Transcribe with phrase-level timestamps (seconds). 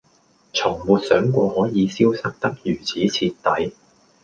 [0.51, 3.75] 從沒想過可以消失得如此徹底